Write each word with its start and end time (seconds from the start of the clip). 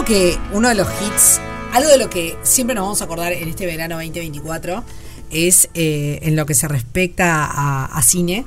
Creo 0.00 0.16
que 0.16 0.38
uno 0.54 0.70
de 0.70 0.74
los 0.76 0.88
hits, 0.88 1.40
algo 1.74 1.90
de 1.90 1.98
lo 1.98 2.08
que 2.08 2.34
siempre 2.42 2.74
nos 2.74 2.84
vamos 2.84 3.02
a 3.02 3.04
acordar 3.04 3.34
en 3.34 3.46
este 3.50 3.66
verano 3.66 3.96
2024, 3.96 4.82
es 5.30 5.68
eh, 5.74 6.20
en 6.22 6.36
lo 6.36 6.46
que 6.46 6.54
se 6.54 6.68
respecta 6.68 7.44
a, 7.44 8.02
cine, 8.02 8.46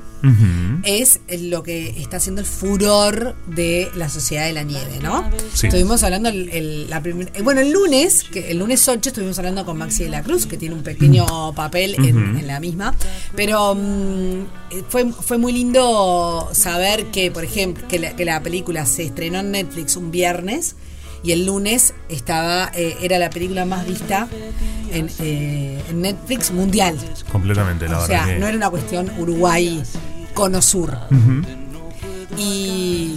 es 0.84 1.20
lo 1.42 1.62
que 1.62 1.90
está 2.02 2.18
haciendo 2.18 2.42
el 2.42 2.48
furor 2.48 3.36
de 3.46 3.88
la 3.94 4.10
Sociedad 4.10 4.46
de 4.46 4.54
la 4.54 4.64
Nieve, 4.64 4.98
¿no? 5.04 5.30
Estuvimos 5.54 6.02
hablando 6.02 6.30
el, 6.30 6.90
la 6.90 7.04
eh, 7.06 7.42
bueno, 7.44 7.62
el 7.62 7.72
lunes, 7.72 8.24
que 8.24 8.50
el 8.50 8.58
lunes 8.58 8.88
8 8.88 9.10
estuvimos 9.10 9.38
hablando 9.38 9.64
con 9.64 9.78
Maxi 9.78 10.06
de 10.06 10.10
la 10.10 10.24
Cruz, 10.24 10.48
que 10.48 10.58
tiene 10.58 10.74
un 10.74 10.82
pequeño 10.82 11.54
papel 11.54 11.96
en, 12.04 12.48
la 12.48 12.60
misma, 12.60 12.96
pero 13.36 13.76
mm, 13.76 14.46
fue, 14.90 15.12
fue 15.12 15.38
muy 15.38 15.54
lindo 15.54 16.50
saber 16.52 17.12
que, 17.12 17.30
por 17.30 17.44
ejemplo, 17.44 17.88
que 17.88 18.00
la, 18.00 18.16
que 18.16 18.26
la 18.26 18.42
película 18.42 18.88
se 18.88 19.04
estrenó 19.04 19.42
en 19.42 19.52
Netflix 19.52 19.96
un 19.96 20.10
viernes 20.10 20.76
y 21.24 21.32
el 21.32 21.46
lunes 21.46 21.94
estaba 22.10 22.72
eh, 22.76 22.98
era 23.02 23.18
la 23.18 23.30
película 23.30 23.66
más 23.66 23.88
vista 23.88 24.28
en, 24.92 25.10
eh, 25.20 25.82
Netflix 25.94 26.52
mundial. 26.52 26.98
Completamente, 27.32 27.88
la 27.88 28.00
o 28.00 28.02
verdad. 28.02 28.24
O 28.24 28.28
sea, 28.28 28.38
no 28.38 28.48
era 28.48 28.58
una 28.58 28.70
cuestión 28.70 29.12
Uruguay 29.18 29.82
cono 30.34 30.62
sur. 30.62 30.98
Y 32.38 33.16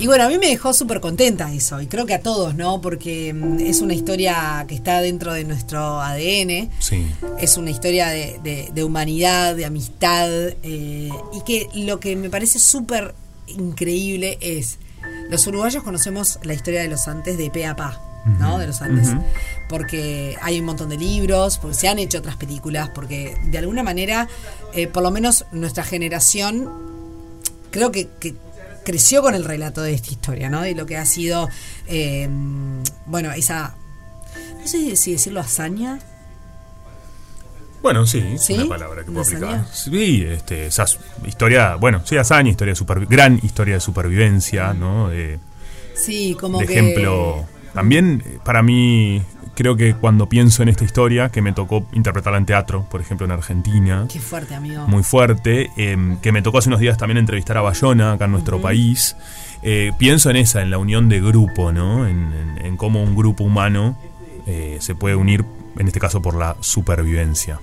y 0.00 0.06
bueno, 0.06 0.24
a 0.24 0.28
mí 0.28 0.38
me 0.38 0.46
dejó 0.46 0.72
súper 0.72 0.98
contenta 1.00 1.52
eso, 1.52 1.78
y 1.82 1.86
creo 1.86 2.06
que 2.06 2.14
a 2.14 2.20
todos, 2.20 2.54
¿no? 2.54 2.80
Porque 2.80 3.34
mm, 3.34 3.60
es 3.60 3.82
una 3.82 3.92
historia 3.92 4.64
que 4.66 4.74
está 4.74 5.02
dentro 5.02 5.34
de 5.34 5.44
nuestro 5.44 6.00
ADN. 6.00 6.70
Sí. 6.78 7.06
Es 7.38 7.58
una 7.58 7.70
historia 7.70 8.08
de, 8.08 8.70
de, 8.72 8.82
humanidad, 8.84 9.54
de 9.54 9.66
amistad, 9.66 10.30
eh, 10.62 11.10
y 11.34 11.40
que 11.44 11.68
lo 11.74 12.00
que 12.00 12.16
me 12.16 12.30
parece 12.30 12.58
súper 12.58 13.14
increíble 13.46 14.38
es 14.40 14.78
los 15.30 15.46
uruguayos 15.46 15.82
conocemos 15.82 16.38
la 16.42 16.54
historia 16.54 16.82
de 16.82 16.88
los 16.88 17.08
Andes 17.08 17.38
de 17.38 17.50
pe 17.50 17.66
a 17.66 17.76
pa. 17.76 18.00
¿no? 18.38 18.58
De 18.58 18.66
los 18.66 18.82
Andes. 18.82 19.08
Porque 19.68 20.36
hay 20.42 20.60
un 20.60 20.66
montón 20.66 20.88
de 20.90 20.98
libros, 20.98 21.58
porque 21.58 21.76
se 21.76 21.88
han 21.88 21.98
hecho 21.98 22.18
otras 22.18 22.36
películas, 22.36 22.90
porque 22.94 23.36
de 23.44 23.58
alguna 23.58 23.82
manera, 23.82 24.28
eh, 24.74 24.86
por 24.86 25.02
lo 25.02 25.10
menos 25.10 25.46
nuestra 25.52 25.84
generación, 25.84 26.68
creo 27.70 27.90
que, 27.92 28.08
creció 28.84 29.22
con 29.22 29.34
el 29.34 29.44
relato 29.44 29.82
de 29.82 29.94
esta 29.94 30.10
historia, 30.10 30.50
¿no? 30.50 30.66
Y 30.66 30.74
lo 30.74 30.86
que 30.86 30.96
ha 30.96 31.04
sido, 31.04 31.48
eh, 31.86 32.28
bueno, 33.06 33.30
esa, 33.32 33.74
no 34.58 34.66
sé 34.66 34.96
si 34.96 35.12
decirlo 35.12 35.40
hazaña, 35.40 36.00
bueno, 37.82 38.06
sí, 38.06 38.18
es 38.34 38.50
una 38.50 38.68
palabra 38.68 39.04
que 39.04 39.10
puedo 39.10 39.22
aplicar. 39.22 39.66
Sí, 39.72 40.24
este, 40.26 40.66
esa 40.66 40.84
historia, 41.26 41.76
bueno, 41.76 42.02
sí, 42.04 42.16
hazaña, 42.16 42.50
historia 42.50 42.72
de 42.72 42.76
super, 42.76 43.06
gran 43.06 43.40
historia 43.42 43.74
de 43.74 43.80
supervivencia, 43.80 44.74
¿no? 44.74 45.08
De, 45.08 45.38
sí, 45.94 46.36
como 46.38 46.58
de 46.58 46.64
ejemplo. 46.64 47.46
También, 47.72 48.22
para 48.44 48.62
mí, 48.62 49.22
creo 49.54 49.76
que 49.76 49.94
cuando 49.94 50.28
pienso 50.28 50.62
en 50.62 50.68
esta 50.68 50.84
historia, 50.84 51.28
que 51.28 51.42
me 51.42 51.52
tocó 51.52 51.86
interpretarla 51.92 52.38
en 52.38 52.46
teatro, 52.46 52.86
por 52.90 53.00
ejemplo, 53.00 53.26
en 53.26 53.32
Argentina. 53.32 54.06
Qué 54.10 54.18
fuerte, 54.18 54.54
amigo. 54.54 54.86
Muy 54.88 55.02
fuerte. 55.02 55.70
Em, 55.76 56.18
que 56.20 56.32
me 56.32 56.42
tocó 56.42 56.58
hace 56.58 56.68
unos 56.68 56.80
días 56.80 56.98
también 56.98 57.18
entrevistar 57.18 57.56
a 57.58 57.60
Bayona, 57.60 58.12
acá 58.12 58.24
en 58.24 58.32
nuestro 58.32 58.60
país. 58.60 59.16
Eh, 59.62 59.92
pienso 59.98 60.30
en 60.30 60.36
esa, 60.36 60.62
en 60.62 60.70
la 60.70 60.78
unión 60.78 61.08
de 61.08 61.20
grupo, 61.20 61.72
¿no? 61.72 62.06
En, 62.06 62.20
cómo 62.76 63.02
un 63.02 63.14
grupo 63.14 63.44
humano 63.44 63.98
eh, 64.46 64.78
se 64.80 64.94
puede 64.94 65.14
unir, 65.14 65.44
en 65.76 65.86
este 65.86 66.00
caso, 66.00 66.22
por 66.22 66.34
la 66.34 66.56
supervivencia. 66.60 67.60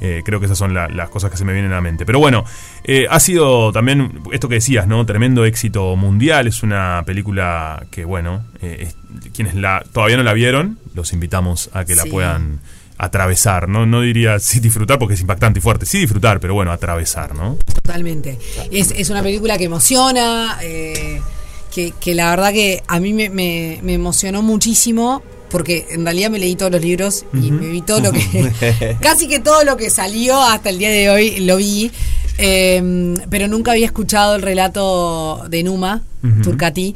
Eh, 0.00 0.22
creo 0.24 0.38
que 0.38 0.46
esas 0.46 0.58
son 0.58 0.74
las 0.74 1.08
cosas 1.08 1.30
que 1.30 1.36
se 1.36 1.44
me 1.44 1.52
vienen 1.52 1.72
a 1.72 1.76
la 1.76 1.80
mente. 1.80 2.06
Pero 2.06 2.18
bueno, 2.18 2.44
eh, 2.84 3.06
ha 3.10 3.20
sido 3.20 3.72
también 3.72 4.22
esto 4.32 4.48
que 4.48 4.56
decías, 4.56 4.86
¿no? 4.86 5.04
Tremendo 5.06 5.44
éxito 5.44 5.96
mundial. 5.96 6.46
Es 6.46 6.62
una 6.62 7.02
película 7.04 7.84
que, 7.90 8.04
bueno, 8.04 8.44
eh, 8.62 8.92
quienes 9.34 9.54
la 9.54 9.84
todavía 9.92 10.16
no 10.16 10.22
la 10.22 10.32
vieron, 10.32 10.78
los 10.94 11.12
invitamos 11.12 11.70
a 11.72 11.84
que 11.84 11.94
la 11.94 12.04
puedan 12.04 12.60
atravesar, 12.96 13.68
¿no? 13.68 13.86
No 13.86 14.00
diría 14.00 14.38
sí 14.40 14.60
disfrutar 14.60 14.98
porque 14.98 15.14
es 15.14 15.20
impactante 15.20 15.58
y 15.60 15.62
fuerte, 15.62 15.86
sí 15.86 15.98
disfrutar, 15.98 16.40
pero 16.40 16.54
bueno, 16.54 16.72
atravesar, 16.72 17.34
¿no? 17.34 17.56
Totalmente. 17.74 18.38
Es, 18.70 18.92
es 18.92 19.10
una 19.10 19.22
película 19.22 19.56
que 19.56 19.64
emociona, 19.64 20.58
que, 20.60 21.92
que, 22.00 22.14
la 22.14 22.30
verdad 22.30 22.52
que 22.52 22.82
a 22.88 22.98
mí 22.98 23.12
me, 23.12 23.30
me, 23.30 23.78
me 23.82 23.94
emocionó 23.94 24.42
muchísimo 24.42 25.22
porque 25.50 25.86
en 25.90 26.04
realidad 26.04 26.30
me 26.30 26.38
leí 26.38 26.56
todos 26.56 26.72
los 26.72 26.80
libros 26.80 27.24
y 27.32 27.50
me 27.50 27.68
vi 27.68 27.82
todo 27.82 28.00
lo 28.00 28.12
que. 28.12 28.52
casi 29.00 29.28
que 29.28 29.38
todo 29.38 29.64
lo 29.64 29.76
que 29.76 29.90
salió 29.90 30.40
hasta 30.42 30.70
el 30.70 30.78
día 30.78 30.90
de 30.90 31.10
hoy 31.10 31.40
lo 31.40 31.56
vi. 31.56 31.90
Em, 32.38 33.16
pero 33.28 33.48
nunca 33.48 33.72
había 33.72 33.86
escuchado 33.86 34.36
el 34.36 34.42
relato 34.42 35.44
de 35.48 35.62
Numa, 35.62 36.02
Turcati. 36.42 36.94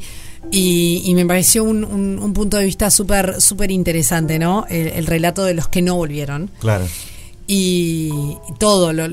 Y, 0.51 1.11
me 1.15 1.25
pareció 1.25 1.63
un, 1.63 2.33
punto 2.33 2.57
de 2.57 2.65
vista 2.65 2.91
súper 2.91 3.41
súper 3.41 3.71
interesante, 3.71 4.39
¿no? 4.39 4.65
El, 4.69 5.05
relato 5.05 5.43
de 5.43 5.53
los 5.53 5.67
que 5.67 5.81
no 5.81 5.95
volvieron. 5.95 6.49
Claro. 6.59 6.85
Y, 7.47 8.11
todo, 8.59 8.93
lo, 8.93 9.07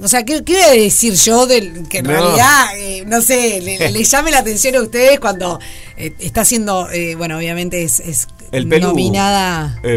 o 0.00 0.08
sea, 0.08 0.24
¿qué, 0.24 0.40
voy 0.40 0.56
a 0.56 0.70
decir 0.70 1.14
yo 1.14 1.46
del 1.46 1.88
que 1.88 1.98
en 1.98 2.06
realidad, 2.06 2.76
eh, 2.76 3.04
no 3.06 3.20
sé, 3.20 3.60
le, 3.90 4.04
llame 4.04 4.30
la 4.30 4.38
atención 4.38 4.74
a 4.74 4.82
ustedes 4.82 5.20
cuando 5.20 5.60
eh, 5.96 6.12
está 6.18 6.40
haciendo, 6.40 6.90
eh, 6.90 7.14
bueno, 7.14 7.36
obviamente 7.38 7.82
es, 7.82 8.00
es 8.00 8.26
el 8.52 8.68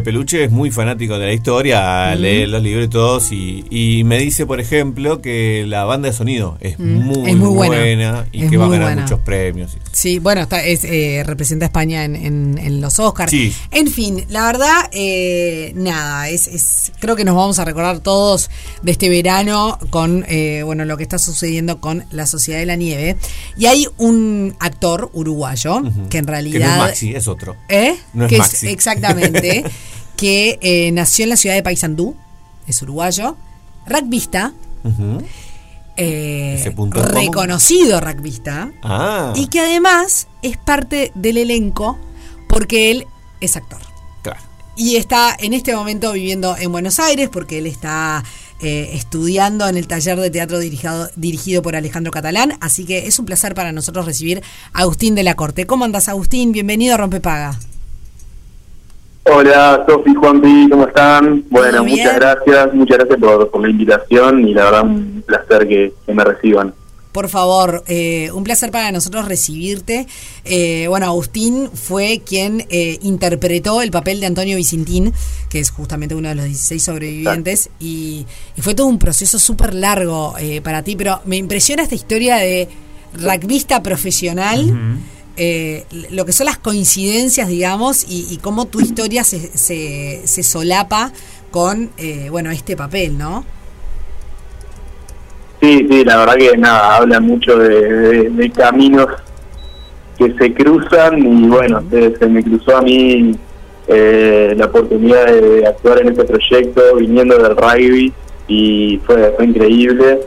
peluche 0.04 0.44
es 0.44 0.52
muy 0.52 0.72
fanático 0.72 1.18
de 1.18 1.26
la 1.26 1.34
historia, 1.34 2.16
lee 2.16 2.46
los 2.46 2.62
libros 2.62 3.32
y 3.32 3.48
y, 3.70 4.04
me 4.04 4.20
dice, 4.20 4.46
por 4.46 4.60
ejemplo, 4.60 5.22
que 5.22 5.66
la 5.68 5.84
banda 5.86 6.10
de 6.10 6.14
sonido 6.14 6.58
es, 6.60 6.80
muy, 6.80 7.36
buena, 7.36 8.26
y 8.32 8.48
que 8.48 8.58
va 8.58 8.66
a 8.66 8.70
ganar 8.70 8.98
muchos 8.98 9.20
premios. 9.20 9.78
Sí, 9.92 10.20
bueno, 10.20 10.42
está, 10.42 10.64
es, 10.64 10.84
eh, 10.84 11.24
representa 11.26 11.66
a 11.66 11.68
España 11.68 12.04
en, 12.04 12.82
los 12.82 13.00
Oscars. 13.00 13.34
En 13.72 13.88
fin, 13.88 14.26
la 14.30 14.46
verdad, 14.46 14.90
eh, 14.92 15.72
nada, 15.76 16.30
es, 16.30 16.92
creo 17.00 17.16
que 17.16 17.24
nos 17.24 17.36
vamos 17.36 17.60
a 17.60 17.66
recordar 17.66 18.00
todos 18.00 18.50
de 18.82 18.92
este 18.92 19.10
verano 19.10 19.80
con 19.90 20.26
eh, 20.28 20.62
bueno 20.64 20.86
lo 20.86 20.98
que 20.98 21.04
está 21.04 21.18
sucediendo 21.18 21.80
con 21.80 22.06
la 22.12 22.28
Sociedad 22.28 22.60
de 22.60 22.66
la 22.66 22.76
Nieve. 22.76 23.18
Y 23.58 23.66
hay 23.66 23.88
un 23.98 24.56
actor 24.60 25.10
uruguayo 25.14 25.82
que 26.10 26.20
en 26.20 26.28
realidad... 26.28 26.60
Que 26.60 26.66
no 26.66 26.72
es 26.72 26.78
Maxi, 26.78 27.16
es 27.16 27.28
otro. 27.28 27.56
¿Eh? 27.70 27.96
Que 28.42 28.72
exactamente, 28.72 29.64
que 30.18 30.60
eh, 30.62 30.92
nació 30.92 31.24
en 31.24 31.30
la 31.30 31.38
ciudad 31.38 31.56
de 31.56 31.64
Paysandú, 31.64 32.16
es 32.68 32.82
uruguayo, 32.82 33.38
rugbyista, 33.86 34.54
eh, 35.96 36.74
reconocido 37.12 38.00
rugbyista, 38.00 38.72
ah. 38.84 39.34
y 39.36 39.48
que 39.48 39.62
además 39.62 40.28
es 40.42 40.58
parte 40.58 41.12
del 41.16 41.38
elenco 41.38 41.98
porque 42.48 42.92
él 42.92 43.08
es 43.42 43.56
actor. 43.56 43.80
Y 44.80 44.98
está 44.98 45.36
en 45.40 45.54
este 45.54 45.76
momento 45.76 46.14
viviendo 46.14 46.56
en 46.56 46.72
Buenos 46.72 47.00
Aires 47.00 47.30
porque 47.30 47.58
él 47.58 47.66
está 47.66 48.24
eh, 48.60 48.92
estudiando 48.94 49.68
en 49.68 49.76
el 49.76 49.88
taller 49.88 50.20
de 50.20 50.30
teatro 50.30 50.60
dirigido, 50.60 51.10
dirigido 51.16 51.64
por 51.64 51.76
Alejandro 51.76 52.12
Catalán. 52.12 52.54
Así 52.62 52.86
que 52.86 53.08
es 53.08 53.18
un 53.18 53.26
placer 53.26 53.56
para 53.56 53.72
nosotros 53.72 54.06
recibir 54.06 54.44
a 54.74 54.82
Agustín 54.82 55.16
de 55.16 55.24
la 55.24 55.34
Corte. 55.34 55.66
¿Cómo 55.66 55.84
andas, 55.84 56.10
Agustín? 56.10 56.52
Bienvenido 56.52 56.94
a 56.94 56.98
Rompepaga. 56.98 57.58
Hola, 59.30 59.84
Sofi, 59.88 60.14
Juanpi, 60.14 60.70
¿cómo 60.70 60.88
están? 60.88 61.44
Bueno, 61.50 61.84
muchas 61.84 62.16
gracias, 62.16 62.74
muchas 62.74 62.98
gracias 63.00 63.20
por, 63.20 63.62
la 63.62 63.70
invitación 63.70 64.48
y 64.48 64.54
la 64.54 64.66
verdad 64.66 64.84
un 64.84 65.24
placer 65.26 65.68
que, 65.68 65.94
me 66.14 66.24
reciban. 66.24 66.74
Por 67.12 67.30
favor, 67.30 67.84
eh, 67.88 68.32
un 68.32 68.44
placer 68.44 68.72
para 68.72 68.92
nosotros 68.92 69.28
recibirte. 69.28 70.08
Eh, 70.46 70.86
bueno, 70.88 71.08
Agustín 71.08 71.70
fue 71.74 72.22
quien 72.26 72.66
eh, 72.70 73.00
interpretó 73.02 73.82
el 73.82 73.92
papel 73.92 74.20
de 74.20 74.28
Antonio 74.28 74.56
Vicentín, 74.56 75.14
que 75.50 75.60
es 75.60 75.72
justamente 75.72 76.16
uno 76.16 76.30
de 76.30 76.36
los 76.36 76.46
16 76.46 76.84
sobrevivientes, 76.84 77.70
y, 77.80 78.26
fue 78.60 78.76
todo 78.76 78.88
un 78.88 79.00
proceso 79.00 79.40
súper 79.40 79.74
largo 79.74 80.36
para 80.64 80.84
ti, 80.84 80.96
pero 80.96 81.22
me 81.26 81.38
impresiona 81.38 81.84
esta 81.84 81.96
historia 81.96 82.38
de 82.38 82.68
rugbyista 83.14 83.82
profesional. 83.84 85.00
Eh, 85.40 85.86
lo 86.10 86.26
que 86.26 86.32
son 86.32 86.48
las 86.48 86.58
coincidencias, 86.58 87.48
digamos, 87.48 88.08
y, 88.10 88.40
cómo 88.42 88.66
tu 88.66 88.82
historia 88.82 89.24
se, 89.24 89.38
se, 89.38 90.44
solapa 90.44 91.12
con, 91.52 91.92
eh, 91.98 92.30
bueno, 92.32 92.50
este 92.50 92.76
papel, 92.76 93.20
¿no? 93.20 93.46
Sí, 95.62 95.86
sí, 95.88 96.04
la 96.04 96.18
verdad 96.18 96.36
que 96.38 96.58
nada, 96.58 96.96
habla 96.98 97.20
mucho 97.20 97.56
de, 97.56 98.52
caminos 98.56 99.08
que 100.18 100.34
se 100.34 100.54
cruzan 100.56 101.20
y 101.20 101.48
bueno, 101.48 101.84
se, 101.92 102.28
me 102.28 102.44
cruzó 102.44 102.78
a 102.78 102.82
mí 102.82 103.36
eh, 103.88 104.56
la 104.58 104.66
oportunidad 104.66 105.28
de 105.28 105.68
actuar 105.68 106.02
en 106.02 106.10
este 106.10 106.24
proyecto 106.24 106.96
viniendo 106.96 107.38
del 107.38 107.56
rugby 107.56 108.12
y 108.48 109.00
fue, 109.06 109.34
fue 109.36 109.46
increíble 109.46 110.22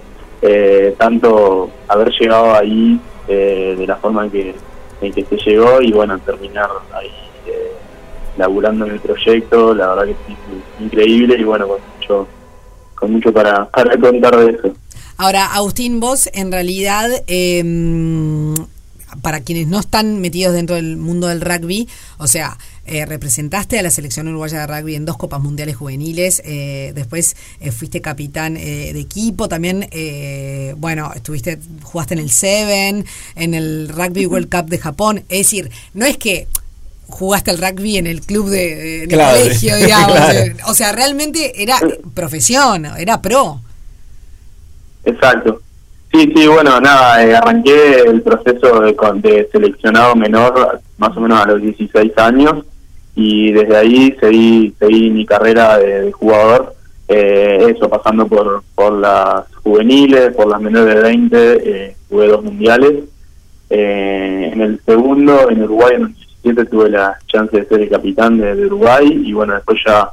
tanto 0.99 1.69
haber 1.88 2.11
llegado 2.12 2.55
ahí 2.55 3.00
de 3.26 3.84
la 3.87 3.96
forma 3.96 4.25
en 4.25 4.31
que 4.31 4.55
en 5.00 5.12
que 5.12 5.25
se 5.25 5.37
llegó 5.37 5.81
y 5.81 5.93
bueno, 5.93 6.19
terminar 6.20 6.69
ahí 6.93 7.11
eh, 7.47 7.73
laburando 8.37 8.87
en 8.87 8.93
el 8.93 9.00
proyecto, 9.00 9.75
la 9.75 9.94
verdad 9.94 10.05
que 10.05 10.32
es 10.32 10.38
increíble 10.81 11.37
y 11.38 11.44
bueno, 11.44 11.69
con 11.69 11.81
mucho, 11.99 12.29
con 12.94 13.12
mucho 13.12 13.32
para, 13.32 13.69
contar 14.00 14.37
de 14.37 14.50
eso. 14.50 14.73
Ahora, 15.17 15.55
Agustín, 15.55 16.00
vos 16.00 16.31
en 16.32 16.50
realidad, 16.50 17.11
em, 17.26 18.55
para 19.22 19.40
quienes 19.40 19.66
no 19.66 19.80
están 19.80 20.20
metidos 20.20 20.54
dentro 20.54 20.76
del 20.76 20.96
mundo 20.96 21.28
del 21.28 21.40
rugby, 21.40 21.88
o 22.18 22.26
sea, 22.26 22.56
eh, 22.86 23.06
representaste 23.06 23.78
a 23.78 23.82
la 23.82 23.90
selección 23.90 24.26
uruguaya 24.28 24.66
de 24.66 24.66
rugby 24.66 24.96
en 24.96 25.04
dos 25.04 25.16
Copas 25.16 25.40
Mundiales 25.40 25.76
Juveniles, 25.76 26.42
eh, 26.44 26.92
después 26.94 27.36
eh, 27.60 27.70
fuiste 27.70 28.00
capitán 28.00 28.54
de 28.54 28.98
equipo, 28.98 29.48
también, 29.48 29.88
bueno, 30.78 31.12
estuviste, 31.14 31.58
jugaste 31.82 32.14
en 32.14 32.20
el 32.20 32.30
Seven, 32.30 33.04
en 33.36 33.54
el 33.54 33.88
Rugby 33.88 34.26
World 34.26 34.48
Cup 34.50 34.68
de 34.68 34.78
Japón, 34.78 35.18
es 35.28 35.38
decir, 35.38 35.70
no 35.94 36.06
es 36.06 36.16
que 36.16 36.48
jugaste 37.06 37.50
al 37.50 37.58
rugby 37.58 37.98
en 37.98 38.06
el 38.06 38.22
club 38.22 38.48
de, 38.48 39.06
colegio, 39.10 39.76
digamos, 39.76 40.18
o 40.66 40.74
sea, 40.74 40.92
realmente 40.92 41.62
era 41.62 41.78
profesión, 42.14 42.86
era 42.86 43.20
pro. 43.20 43.60
Exacto. 45.04 45.62
Sí, 46.12 46.32
sí, 46.34 46.46
bueno, 46.48 46.80
nada, 46.80 47.38
arranqué 47.38 48.00
el 48.00 48.20
proceso 48.22 48.80
de, 48.80 48.96
de, 49.22 49.48
seleccionado 49.52 50.16
menor 50.16 50.80
más 50.98 51.16
o 51.16 51.20
menos 51.20 51.40
a 51.40 51.46
los 51.46 51.62
16 51.62 52.18
años 52.18 52.64
y 53.14 53.52
desde 53.52 53.76
ahí 53.76 54.16
seguí, 54.20 54.74
seguí 54.78 55.10
mi 55.10 55.24
carrera 55.24 55.78
de, 55.78 56.10
jugador, 56.10 56.74
eh, 57.06 57.74
eso, 57.76 57.88
pasando 57.88 58.26
por, 58.26 58.64
por 58.74 58.92
las 58.92 59.44
juveniles, 59.62 60.34
por 60.34 60.48
las 60.48 60.60
menores 60.60 60.96
de 60.96 61.00
20, 61.00 61.36
eh, 61.38 61.96
jugué 62.08 62.26
dos 62.26 62.42
mundiales. 62.42 63.04
Eh, 63.68 64.50
en 64.52 64.60
el 64.62 64.80
segundo, 64.84 65.48
en 65.48 65.62
Uruguay, 65.62 65.94
en 65.94 66.02
el 66.02 66.14
17, 66.14 66.64
tuve 66.64 66.90
la 66.90 67.18
chance 67.28 67.56
de 67.56 67.66
ser 67.66 67.82
el 67.82 67.88
capitán 67.88 68.36
de, 68.36 68.66
Uruguay 68.66 69.22
y 69.24 69.32
bueno, 69.32 69.54
después 69.54 69.78
ya 69.86 70.10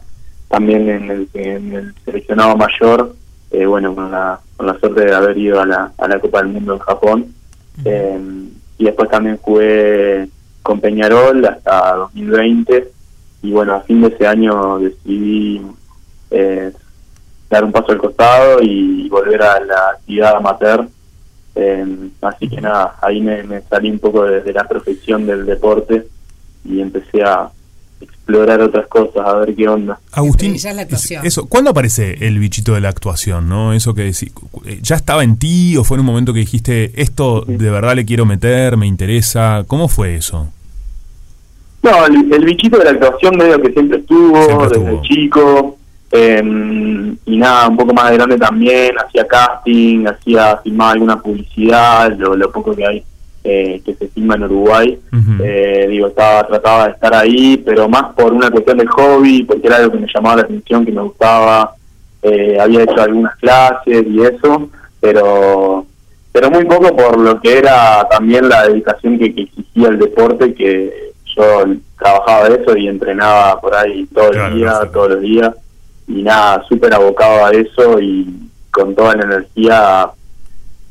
también 0.47 0.89
en 1.33 1.73
el 1.73 1.93
seleccionado 2.05 2.55
mayor, 2.55 3.15
eh, 3.51 3.65
bueno, 3.65 3.95
con 3.95 4.11
la, 4.11 4.39
con 4.55 4.67
la 4.67 4.79
suerte 4.79 5.05
de 5.05 5.15
haber 5.15 5.37
ido 5.37 5.61
a 5.61 5.65
la, 5.65 5.91
a 5.97 6.07
la 6.07 6.19
Copa 6.19 6.39
del 6.39 6.53
Mundo 6.53 6.73
en 6.73 6.79
Japón. 6.79 7.33
y 8.79 8.83
después 8.83 9.09
también 9.09 9.37
jugué 9.37 10.29
con 10.61 10.79
Peñarol 10.81 11.45
hasta 11.45 11.95
2020 11.95 12.91
y 13.41 13.51
bueno, 13.51 13.75
a 13.75 13.81
fin 13.81 14.01
de 14.01 14.07
ese 14.07 14.27
año 14.27 14.79
decidí 14.79 15.61
eh, 16.31 16.71
dar 17.49 17.63
un 17.63 17.71
paso 17.71 17.91
al 17.91 17.97
costado 17.99 18.59
y 18.61 19.07
volver 19.07 19.41
a 19.41 19.59
la 19.61 19.89
actividad 19.91 20.35
amateur. 20.35 20.87
Eh, 21.55 22.09
así 22.21 22.49
que 22.49 22.59
nada, 22.61 22.95
ahí 23.01 23.21
me, 23.21 23.61
salí 23.61 23.89
un 23.89 23.99
poco 23.99 24.25
de, 24.25 24.53
la 24.53 24.67
profesión 24.67 25.25
del 25.25 25.45
deporte 25.45 26.07
y 26.65 26.81
empecé 26.81 27.23
a 27.23 27.49
explorar 28.01 28.61
otras 28.61 28.87
cosas, 28.87 29.25
a 29.25 29.33
ver 29.35 29.55
qué 29.55 29.67
onda. 29.67 29.99
Agustín, 30.11 30.55
eso, 31.23 31.47
¿cuándo 31.47 31.71
aparece 31.71 32.27
el 32.27 32.39
bichito 32.39 32.73
de 32.73 32.81
la 32.81 32.89
actuación? 32.89 33.47
¿no? 33.49 33.73
Eso 33.73 33.93
que 33.93 34.03
decís, 34.03 34.31
¿ya 34.81 34.95
estaba 34.95 35.23
en 35.23 35.37
ti 35.37 35.77
o 35.77 35.83
fue 35.83 35.95
en 35.95 36.01
un 36.01 36.07
momento 36.07 36.33
que 36.33 36.39
dijiste, 36.39 36.91
esto 37.01 37.43
de 37.47 37.69
verdad 37.69 37.95
le 37.95 38.05
quiero 38.05 38.25
meter, 38.25 38.77
me 38.77 38.87
interesa? 38.87 39.63
¿Cómo 39.67 39.87
fue 39.87 40.15
eso? 40.15 40.49
No, 41.83 42.05
el, 42.05 42.45
bichito 42.45 42.77
de 42.77 42.85
la 42.85 42.91
actuación 42.91 43.37
medio 43.37 43.61
que 43.61 43.71
siempre 43.71 43.99
estuvo, 43.99 44.67
desde 44.67 45.01
chico. 45.03 45.77
Em, 46.11 47.17
y 47.25 47.37
nada, 47.37 47.67
un 47.67 47.77
poco 47.77 47.93
más 47.93 48.11
grande 48.13 48.37
también, 48.37 48.95
hacía 48.97 49.27
casting, 49.27 50.05
hacía 50.05 50.57
filmaba 50.63 50.91
alguna 50.91 51.21
publicidad, 51.21 52.15
lo, 52.17 52.51
poco 52.51 52.75
que 52.75 52.85
hay 52.85 53.03
eh, 53.43 53.81
que 53.85 53.93
se 53.95 54.07
filma 54.07 54.35
en 54.35 54.43
Uruguay. 54.43 54.99
Eh, 55.43 55.87
digo, 55.89 56.07
estaba 56.07 56.47
trataba 56.47 56.85
de 56.85 56.91
estar 56.91 57.13
ahí, 57.13 57.57
pero 57.57 57.87
más 57.87 58.13
por 58.13 58.33
una 58.33 58.51
cuestión 58.51 58.77
de 58.77 58.87
hobby, 58.87 59.43
porque 59.43 59.67
era 59.67 59.77
algo 59.77 59.93
que 59.93 59.99
me 59.99 60.07
llamaba 60.13 60.37
la 60.37 60.41
atención, 60.43 60.85
que 60.85 60.91
me 60.91 61.01
gustaba. 61.01 61.75
Eh, 62.21 62.57
había 62.59 62.83
hecho 62.83 63.01
algunas 63.01 63.35
clases 63.37 64.05
y 64.07 64.21
eso, 64.21 64.69
pero 64.99 65.85
pero 66.31 66.51
muy 66.51 66.65
poco 66.65 66.95
por 66.95 67.19
lo 67.19 67.39
que 67.39 67.57
era 67.57 68.07
también 68.09 68.47
la 68.47 68.67
dedicación 68.67 69.17
que, 69.17 69.33
que 69.33 69.43
exigía 69.43 69.87
el 69.89 69.97
deporte, 69.97 70.53
que 70.53 71.13
yo 71.35 71.65
trabajaba 71.97 72.49
de 72.49 72.61
eso 72.61 72.77
y 72.77 72.87
entrenaba 72.87 73.59
por 73.59 73.73
ahí 73.75 74.05
todo 74.13 74.31
el 74.31 74.55
día, 74.55 74.81
todos 74.91 75.11
los 75.11 75.21
días, 75.21 75.55
y 76.07 76.21
nada, 76.21 76.63
súper 76.67 76.93
abocado 76.93 77.45
a 77.45 77.51
eso 77.51 77.99
y 77.99 78.49
con 78.71 78.93
toda 78.93 79.15
la 79.15 79.23
energía 79.23 80.09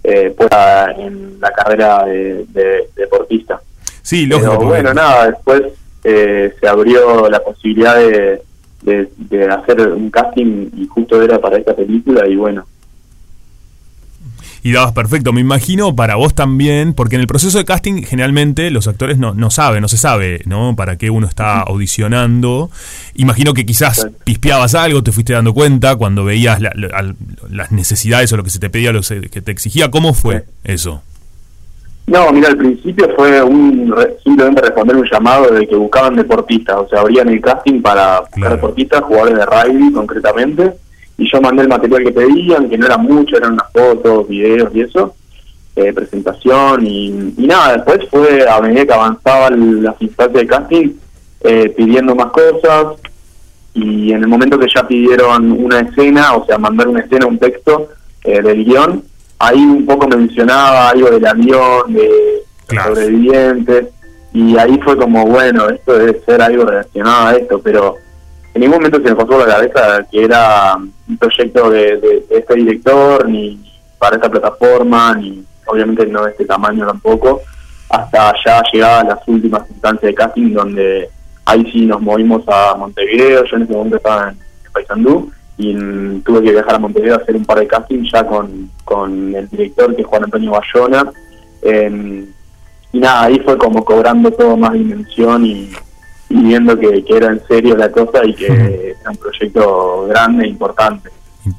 eh, 0.07 0.31
puesta 0.37 0.93
en 0.93 1.41
la 1.41 1.51
carrera 1.51 2.05
de, 2.05 2.89
deportista. 2.95 3.61
Sí, 4.03 4.27
lógico. 4.27 4.53
Pero 4.59 4.69
bueno, 4.69 4.95
nada, 4.95 5.27
después 5.31 5.63
eh, 6.05 6.55
se 6.61 6.69
abrió 6.69 7.29
la 7.29 7.41
posibilidad 7.41 7.97
de, 7.97 8.41
de 8.83 9.45
hacer 9.47 9.81
un 9.89 10.11
casting 10.11 10.69
y 10.77 10.87
justo 10.87 11.21
era 11.21 11.41
para 11.41 11.59
esta 11.59 11.75
película 11.75 12.27
y 12.29 12.37
bueno, 12.37 12.65
y 14.63 14.73
dabas 14.73 14.93
perfecto. 14.93 15.33
Me 15.33 15.41
imagino 15.41 15.95
para 15.95 16.17
vos 16.17 16.35
también, 16.35 16.95
porque 16.95 17.17
en 17.17 17.21
el 17.21 17.27
proceso 17.27 17.59
de 17.59 17.65
casting 17.65 18.03
generalmente 18.03 18.71
los 18.71 18.89
actores 18.89 19.19
no, 19.19 19.35
no 19.35 19.51
saben, 19.51 19.83
no 19.83 19.89
se 19.89 19.99
sabe, 19.99 20.43
¿no? 20.45 20.75
Para 20.77 20.97
qué 20.97 21.11
uno 21.11 21.27
está 21.27 21.61
audicionando. 21.61 22.71
Imagino 23.15 23.55
que 23.55 23.67
quizás 23.67 24.09
pispeabas 24.25 24.75
algo, 24.75 25.03
te 25.03 25.13
fuiste 25.13 25.33
dando 25.33 25.55
cuenta 25.55 25.97
cuando 25.97 26.25
veías 26.25 26.61
las 26.61 27.73
necesidades 27.73 28.33
o 28.33 28.37
lo 28.37 28.45
que 28.45 28.51
se 28.51 28.59
te 28.59 28.71
pedía, 28.71 28.93
lo 28.93 29.03
que 29.03 29.41
te 29.41 29.51
exigía. 29.51 29.91
¿Cómo 29.91 30.15
fue 30.15 30.45
eso? 30.65 31.03
No, 32.07 32.31
mira, 32.31 32.49
al 32.49 32.57
principio 32.57 33.09
fue 33.17 33.43
un 33.43 33.93
simplemente 34.23 34.63
responder 34.63 34.97
un 34.97 35.09
llamado 35.11 35.51
de 35.51 35.67
que 35.67 35.75
buscaban 35.75 36.15
deportistas, 36.15 36.77
o 36.77 36.89
sea, 36.89 37.01
abrían 37.01 37.29
el 37.29 37.41
casting 37.41 37.83
para 37.83 38.23
deportistas, 38.37 39.03
jugadores 39.03 39.37
de 39.37 39.45
rugby 39.45 39.93
concretamente, 39.93 40.73
y 41.19 41.31
yo 41.31 41.41
mandé 41.41 41.63
el 41.63 41.69
material 41.69 42.05
que 42.05 42.13
pedían, 42.13 42.69
que 42.69 42.77
no 42.77 42.87
era 42.87 42.99
mucho, 42.99 43.37
eran 43.37 43.55
unas 43.55 43.73
fotos, 43.73 44.29
videos 44.29 44.75
y 44.75 44.83
eso, 44.83 45.15
eh, 45.75 45.93
presentación 45.93 46.87
y, 46.87 47.11
nada, 47.39 47.75
después 47.75 48.09
fue 48.11 48.49
a 48.49 48.61
medida 48.61 48.87
que 48.87 48.93
avanzaba 48.93 49.51
la 49.51 49.95
instancias 49.99 50.33
de 50.33 50.47
casting, 50.47 50.89
eh, 51.43 51.69
pidiendo 51.77 52.15
más 52.15 52.27
cosas 52.27 52.99
y 53.75 54.13
en 54.13 54.23
el 54.23 54.29
momento 54.29 54.59
que 54.59 54.69
ya 54.75 54.87
pidieron 54.87 55.53
una 55.53 55.81
escena, 55.81 56.35
o 56.35 56.47
sea, 56.47 56.59
mandar 56.59 56.89
una 56.89 57.01
escena, 57.01 57.27
un 57.27 57.39
texto 57.39 57.89
eh, 58.25 58.41
del 58.41 58.65
guion, 58.65 59.03
ahí 59.39 59.59
un 59.59 59.85
poco 59.85 60.09
mencionaba 60.09 60.91
algo 60.91 61.11
del 61.11 61.27
avión, 61.27 61.93
de 61.93 62.11
sobrevivientes, 62.69 63.89
y 64.33 64.57
ahí 64.57 64.79
fue 64.83 64.97
como, 64.97 65.27
bueno, 65.27 65.69
esto 65.69 65.97
debe 65.97 66.21
ser 66.25 66.43
algo 66.43 66.65
relacionado 66.65 67.27
a 67.27 67.35
esto, 67.35 67.61
pero 67.63 67.97
en 68.57 68.61
ningún 68.61 68.79
momento 68.79 68.97
se 69.03 69.15
me 69.15 69.17
pasó 69.17 69.39
la 69.39 69.55
cabeza 69.55 70.07
que 70.11 70.25
era 70.25 70.77
un 70.77 71.19
proyecto 71.19 71.71
de, 71.71 72.25
este 72.31 72.55
director, 72.55 73.29
ni 73.29 73.61
para 73.99 74.17
esta 74.17 74.31
plataforma, 74.31 75.15
ni 75.15 75.45
obviamente 75.67 76.07
no 76.07 76.25
de 76.25 76.31
este 76.31 76.47
tamaño 76.47 76.87
tampoco, 76.87 77.43
hasta 77.91 78.33
ya 78.47 78.63
llegadas 78.73 79.09
las 79.09 79.29
últimas 79.29 79.69
instancias 79.69 80.09
de 80.09 80.15
casting 80.15 80.55
donde 80.55 81.11
ahí 81.45 81.71
sí 81.71 81.85
nos 81.85 82.01
movimos 82.01 82.45
a 82.49 82.75
Montevideo, 82.77 83.45
yo 83.45 83.57
en 83.57 83.63
ese 83.63 83.73
momento 83.75 83.99
estaba 83.99 84.31
en, 84.31 84.39
Paysandú 84.73 85.31
y 85.59 85.75
tuve 86.21 86.43
que 86.43 86.53
viajar 86.53 86.77
a 86.77 86.79
Montevideo 86.79 87.15
a 87.15 87.19
hacer 87.19 87.37
un 87.37 87.45
par 87.45 87.59
de 87.59 87.67
castings 87.67 88.11
ya 88.11 88.27
con, 88.27 88.71
con 88.85 89.35
el 89.35 89.49
director 89.49 89.95
que 89.95 90.01
es 90.03 90.09
Juan 90.09 90.25
Antonio 90.25 90.53
Bayona. 90.53 91.11
Em, 91.63 92.27
y 92.93 92.99
nada, 92.99 93.25
ahí 93.25 93.39
fue 93.41 93.57
como 93.57 93.83
cobrando 93.83 94.31
todo 94.31 94.55
más 94.57 94.75
dimensión 94.75 95.47
y, 95.47 95.71
y 96.37 96.43
viendo 96.43 96.79
que, 96.79 97.05
era 97.09 97.29
en 97.29 97.41
serio 97.47 97.77
la 97.77 97.91
cosa 97.91 98.25
y 98.25 98.35
que 98.35 98.47
era 99.01 99.11
un 99.11 99.17
proyecto 99.17 100.07
grande 100.09 100.45
e 100.45 100.49
importante 100.49 101.16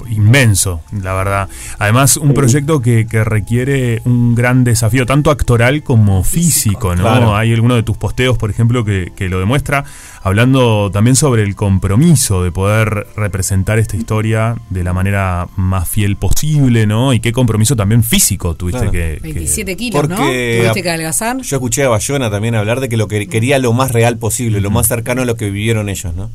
inmenso, 0.10 0.82
la 0.92 1.14
verdad. 1.14 1.50
Además, 1.80 2.18
un 2.18 2.34
proyecto 2.34 2.82
que, 2.82 3.08
que, 3.08 3.24
requiere 3.24 4.02
un 4.06 4.36
gran 4.36 4.64
desafío, 4.64 5.06
tanto 5.06 5.32
actoral 5.32 5.84
como 5.84 6.24
físico, 6.24 6.96
¿no? 6.96 7.36
Hay 7.36 7.54
alguno 7.54 7.76
de 7.76 7.84
tus 7.84 7.98
posteos, 7.98 8.38
por 8.38 8.50
ejemplo, 8.50 8.84
que, 8.86 9.12
que, 9.16 9.30
lo 9.30 9.40
demuestra, 9.40 9.84
hablando 10.24 10.92
también 10.92 11.16
sobre 11.16 11.44
el 11.44 11.56
compromiso 11.56 12.44
de 12.44 12.52
poder 12.52 13.08
representar 13.16 13.80
esta 13.80 13.98
historia 13.98 14.56
de 14.70 14.84
la 14.84 14.94
manera 14.94 15.48
más 15.56 15.90
fiel 15.90 16.16
posible, 16.16 16.88
¿no? 16.88 17.14
Y 17.14 17.20
qué 17.20 17.32
compromiso 17.32 17.76
también 17.76 18.04
físico 18.04 18.56
tuviste 18.56 18.90
que, 18.92 19.20
27 19.22 19.76
kilos, 19.76 20.10
¿no? 20.10 20.18
Tuviste 20.18 20.84
que 20.84 20.90
adelgazar. 20.90 21.42
Yo 21.42 21.58
escuché 21.58 21.84
a 21.84 21.90
Bayona 21.90 22.30
también 22.30 22.56
hablar 22.56 22.80
de 22.80 22.90
que 22.90 22.98
lo 22.98 23.08
que 23.08 23.28
quería 23.28 23.60
lo 23.60 23.74
más 23.74 23.92
real 23.92 24.18
posible, 24.18 24.62
lo 24.62 24.72
más 24.72 24.88
cercano 24.88 25.22
a 25.22 25.26
lo 25.26 25.36
que 25.36 25.50
vivieron 25.50 25.90
ellos, 25.90 26.14
¿no? 26.16 26.30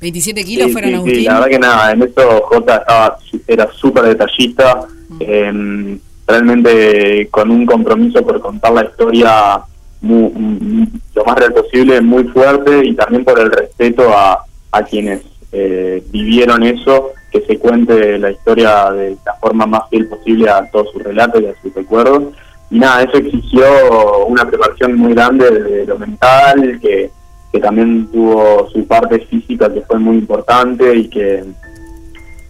27 0.00 0.44
kilos 0.44 0.72
fueron 0.72 0.94
Agustín. 0.94 1.16
Sí, 1.16 1.24
la 1.24 1.34
verdad 1.34 1.48
que 1.48 1.58
nada, 1.58 1.92
en 1.92 2.02
eso 2.02 2.40
J 2.42 2.74
estaba, 2.76 3.18
era 3.46 3.70
súper 3.72 4.04
detallista, 4.04 4.82
em, 5.18 5.98
realmente 6.26 7.28
con 7.30 7.50
un 7.50 7.66
compromiso 7.66 8.22
por 8.22 8.40
contar 8.40 8.72
la 8.72 8.84
historia 8.84 9.60
lo 10.02 11.24
más 11.26 11.38
real 11.38 11.52
posible, 11.52 12.00
muy 12.00 12.24
fuerte 12.24 12.86
y 12.86 12.94
también 12.94 13.24
por 13.24 13.38
el 13.38 13.50
respeto 13.50 14.08
a, 14.16 14.44
a 14.72 14.82
quienes 14.82 15.20
eh, 15.52 16.02
vivieron 16.10 16.62
eso, 16.62 17.10
que 17.30 17.42
se 17.42 17.58
cuente 17.58 18.18
la 18.18 18.30
historia 18.30 18.90
de 18.92 19.16
la 19.24 19.34
forma 19.34 19.66
más 19.66 19.88
fiel 19.90 20.06
posible 20.08 20.48
a 20.48 20.68
todos 20.70 20.90
sus 20.92 21.02
relatos 21.02 21.42
y 21.42 21.46
a 21.46 21.60
sus 21.60 21.74
recuerdos. 21.74 22.34
Y 22.70 22.78
nada, 22.78 23.02
eso 23.02 23.18
exigió 23.18 24.26
una 24.26 24.46
preparación 24.46 24.96
muy 24.96 25.12
grande 25.12 25.50
de 25.50 25.86
lo 25.86 25.98
mental, 25.98 26.78
que 26.80 27.10
que 27.52 27.60
también 27.60 28.08
tuvo 28.12 28.68
su 28.70 28.86
parte 28.86 29.20
física 29.20 29.72
que 29.72 29.82
fue 29.82 29.98
muy 29.98 30.16
importante 30.16 30.96
y 30.96 31.08
que 31.08 31.44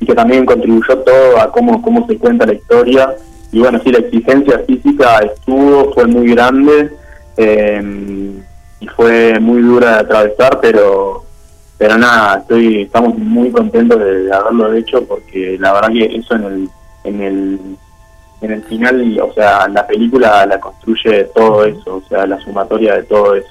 y 0.00 0.06
que 0.06 0.14
también 0.14 0.46
contribuyó 0.46 0.98
todo 0.98 1.38
a 1.38 1.52
cómo, 1.52 1.82
cómo 1.82 2.06
se 2.06 2.16
cuenta 2.16 2.46
la 2.46 2.54
historia. 2.54 3.14
Y 3.52 3.60
bueno, 3.60 3.78
sí, 3.84 3.92
la 3.92 3.98
exigencia 3.98 4.60
física 4.60 5.18
estuvo, 5.18 5.92
fue 5.92 6.06
muy 6.06 6.30
grande 6.30 6.90
eh, 7.36 8.32
y 8.80 8.86
fue 8.88 9.38
muy 9.38 9.60
dura 9.60 9.94
de 9.94 10.00
atravesar, 10.00 10.58
pero 10.60 11.24
pero 11.76 11.96
nada, 11.96 12.40
estoy 12.40 12.82
estamos 12.82 13.16
muy 13.16 13.50
contentos 13.50 13.98
de, 13.98 14.30
haberlo 14.32 14.74
hecho 14.74 15.02
porque 15.06 15.56
la 15.58 15.72
verdad 15.72 15.88
que 15.88 16.16
eso 16.16 16.34
en 16.34 16.44
el 16.44 16.68
en 17.04 17.22
el 17.22 17.58
en 18.40 18.52
el 18.52 18.64
final, 18.64 19.20
o 19.20 19.32
sea, 19.34 19.68
la 19.68 19.86
película 19.86 20.46
la 20.46 20.58
construye 20.58 21.24
todo 21.34 21.64
eso, 21.64 21.96
o 21.96 22.02
sea, 22.08 22.26
la 22.26 22.40
sumatoria 22.40 22.96
de 22.96 23.02
todo 23.02 23.34
eso. 23.34 23.48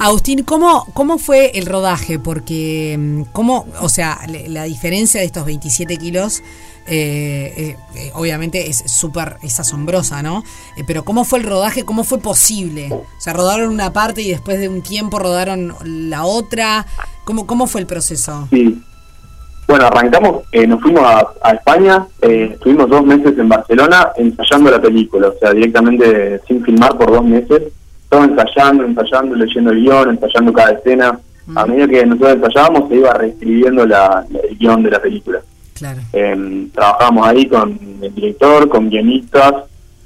Agustín, 0.00 0.44
¿cómo, 0.44 0.86
¿cómo 0.92 1.18
fue 1.18 1.58
el 1.58 1.66
rodaje? 1.66 2.18
Porque, 2.18 2.96
mm, 2.98 3.22
¿cómo, 3.32 3.66
o 3.80 3.88
sea, 3.88 4.18
la 4.48 4.64
diferencia 4.64 5.20
de 5.20 5.26
estos 5.26 5.44
27 5.44 5.96
kilos 5.96 6.42
eh, 6.86 7.54
eh, 7.56 7.76
eh, 7.94 8.10
obviamente 8.14 8.68
es 8.68 8.82
súper, 8.86 9.36
es 9.42 9.60
asombrosa, 9.60 10.20
¿no? 10.20 10.42
pero 10.86 11.04
¿cómo 11.04 11.24
fue 11.24 11.38
el 11.38 11.44
rodaje? 11.44 11.84
¿Cómo 11.84 12.02
fue 12.02 12.18
posible? 12.18 12.88
O 12.92 13.06
sea, 13.18 13.32
rodaron 13.32 13.72
una 13.72 13.92
parte 13.92 14.22
y 14.22 14.30
después 14.30 14.58
de 14.58 14.68
un 14.68 14.82
tiempo 14.82 15.18
rodaron 15.18 15.74
la 15.84 16.24
otra. 16.24 16.86
¿Cómo, 17.24 17.46
cómo 17.46 17.68
fue 17.68 17.82
el 17.82 17.86
proceso? 17.86 18.48
Sí. 18.50 18.82
Bueno, 19.72 19.86
arrancamos, 19.86 20.42
nos 20.68 20.82
fuimos 20.82 21.02
a, 21.02 21.50
España, 21.50 22.06
estuvimos 22.20 22.90
dos 22.90 23.06
meses 23.06 23.38
en 23.38 23.48
Barcelona 23.48 24.12
ensayando 24.16 24.70
la 24.70 24.82
película, 24.82 25.28
o 25.28 25.34
sea, 25.38 25.54
directamente 25.54 26.42
sin 26.46 26.62
filmar 26.62 26.98
por 26.98 27.10
dos 27.10 27.24
meses, 27.24 27.72
todo 28.10 28.22
ensayando, 28.22 28.84
ensayando, 28.84 29.34
leyendo 29.34 29.70
el 29.70 29.80
guion, 29.80 30.10
ensayando 30.10 30.52
cada 30.52 30.72
escena. 30.72 31.18
A 31.54 31.64
mm. 31.64 31.70
medida 31.70 31.88
que 31.88 32.04
nosotros 32.04 32.34
ensayábamos 32.34 32.90
se 32.90 32.96
iba 32.96 33.14
reescribiendo 33.14 33.86
la, 33.86 34.26
el 34.46 34.58
guion 34.58 34.82
de 34.82 34.90
la 34.90 35.00
película. 35.00 35.40
Eh, 36.12 36.68
trabajamos 36.74 37.26
ahí 37.26 37.46
con 37.46 37.80
el 38.02 38.14
director, 38.14 38.68
con 38.68 38.90
guionistas, 38.90 39.54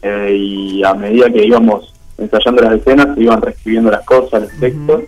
eh, 0.01 0.33
y 0.33 0.85
a 0.85 0.95
medida 0.95 1.29
que 1.29 1.45
íbamos 1.45 1.93
ensayando 2.19 2.63
las 2.63 2.75
escenas, 2.75 3.17
se 3.17 3.23
iban 3.25 3.43
reescribiendo 3.43 3.91
las 3.91 4.05
cosas, 4.05 4.43
los 4.43 4.61
textos, 4.61 5.03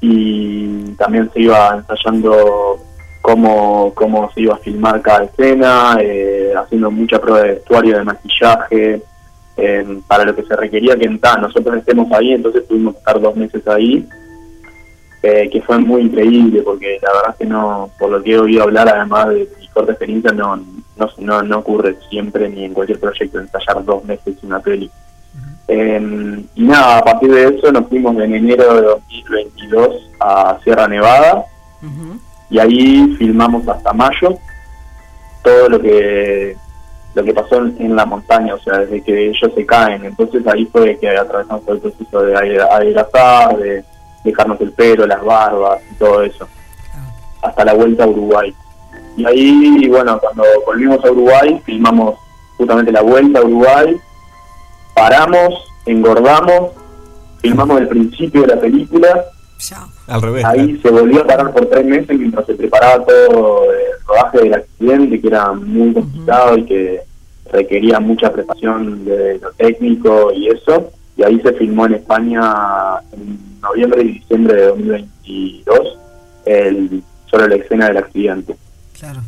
y 0.00 0.84
también 0.96 1.30
se 1.34 1.42
iba 1.42 1.76
ensayando 1.76 2.80
cómo, 3.24 3.90
cómo 3.94 4.30
se 4.32 4.42
iba 4.42 4.52
a 4.52 4.58
filmar 4.58 5.00
cada 5.00 5.24
escena, 5.24 5.96
eh, 5.98 6.52
haciendo 6.54 6.90
mucha 6.90 7.18
prueba 7.18 7.40
de 7.40 7.54
vestuario, 7.54 7.96
de 7.96 8.04
maquillaje, 8.04 9.02
para 10.06 10.24
lo 10.24 10.36
que 10.36 10.42
se 10.42 10.54
requería 10.54 10.94
que 10.96 11.06
en 11.06 11.18
nosotros 11.40 11.78
estemos 11.78 12.12
ahí, 12.12 12.32
entonces 12.32 12.68
tuvimos 12.68 12.92
que 12.92 12.98
estar 12.98 13.18
dos 13.18 13.34
meses 13.34 13.66
ahí 13.66 14.06
eh, 15.22 15.48
que 15.50 15.62
fue 15.62 15.78
muy 15.78 16.02
increíble, 16.02 16.60
porque 16.60 16.98
la 17.00 17.14
verdad 17.14 17.30
es 17.30 17.36
que 17.36 17.46
no, 17.46 17.88
por 17.98 18.10
lo 18.10 18.22
que 18.22 18.32
he 18.32 18.38
oído 18.38 18.64
hablar, 18.64 18.90
además 18.90 19.30
de 19.30 19.48
mi 19.58 19.68
corta 19.68 19.92
experiencia, 19.92 20.32
no, 20.32 20.62
no, 21.16 21.42
no, 21.42 21.58
ocurre 21.60 21.96
siempre 22.10 22.50
ni 22.50 22.64
en 22.64 22.74
cualquier 22.74 23.00
proyecto 23.00 23.40
ensayar 23.40 23.82
dos 23.86 24.04
meses 24.04 24.36
una 24.42 24.60
peli. 24.60 24.90
Em, 25.66 26.44
y 26.56 26.64
nada, 26.64 26.98
a 26.98 27.02
partir 27.02 27.32
de 27.32 27.56
eso 27.56 27.72
nos 27.72 27.88
fuimos 27.88 28.14
en 28.18 28.34
enero 28.34 28.74
de 28.74 28.82
2022 28.82 30.10
a 30.20 30.58
Sierra 30.62 30.86
Nevada 30.88 31.46
y 32.50 32.58
ahí 32.58 33.14
filmamos 33.18 33.66
hasta 33.68 33.92
mayo 33.92 34.38
todo 35.42 35.68
lo 35.68 35.80
que 35.80 36.56
lo 37.14 37.22
que 37.22 37.32
pasó 37.32 37.58
en, 37.58 37.94
la 37.94 38.04
montaña, 38.04 38.54
o 38.54 38.58
sea, 38.58 38.78
desde 38.78 39.00
que 39.02 39.28
ellos 39.28 39.52
se 39.54 39.64
caen. 39.64 40.04
Entonces 40.04 40.44
ahí 40.48 40.66
fue 40.66 40.98
que 40.98 41.08
atravesamos 41.16 41.64
todo 41.64 41.76
el 41.76 41.80
proceso 41.80 42.22
de 42.22 42.36
adelgazar, 42.36 43.56
de 43.56 43.84
dejarnos 44.24 44.60
el 44.60 44.72
pelo, 44.72 45.06
las 45.06 45.24
barbas 45.24 45.80
y 45.92 45.94
todo 45.94 46.22
eso, 46.22 46.48
hasta 47.40 47.64
la 47.64 47.74
vuelta 47.74 48.04
a 48.04 48.08
Uruguay. 48.08 48.52
Y 49.16 49.24
ahí, 49.26 49.88
bueno, 49.88 50.18
cuando 50.18 50.42
volvimos 50.66 51.04
a 51.04 51.10
Uruguay, 51.10 51.60
filmamos 51.64 52.18
justamente 52.56 52.90
la 52.90 53.02
vuelta 53.02 53.38
a 53.38 53.44
Uruguay, 53.44 53.96
paramos, 54.94 55.54
engordamos, 55.86 56.72
filmamos 57.40 57.80
el 57.80 57.88
principio 57.88 58.42
de 58.42 58.48
la 58.48 58.60
película. 58.60 59.24
Al 60.06 60.22
revés. 60.22 60.44
Ahí 60.44 60.78
se 60.82 60.90
volvió 60.90 61.22
a 61.22 61.26
parar 61.26 61.52
por 61.52 61.66
tres 61.66 61.84
meses 61.84 62.18
mientras 62.18 62.46
se 62.46 62.54
preparaba 62.54 63.04
todo 63.04 63.64
el 63.64 64.06
rodaje 64.06 64.38
del 64.38 64.54
accidente, 64.54 65.20
que 65.20 65.26
era 65.28 65.52
muy 65.52 65.92
complicado 65.92 66.58
y 66.58 66.64
que 66.64 67.02
requería 67.50 68.00
mucha 68.00 68.32
preparación 68.32 69.04
de 69.04 69.38
lo 69.38 69.52
técnico 69.52 70.32
y 70.32 70.48
eso. 70.48 70.90
Y 71.16 71.22
ahí 71.22 71.40
se 71.40 71.52
filmó 71.52 71.86
en 71.86 71.94
España 71.94 72.40
en 73.12 73.60
noviembre 73.60 74.02
y 74.02 74.12
diciembre 74.14 74.54
de 74.54 74.66
2022 74.66 75.98
el, 76.44 77.02
sobre 77.30 77.48
la 77.48 77.54
escena 77.56 77.88
del 77.88 77.98
accidente. 77.98 78.56
Claro. 78.98 79.20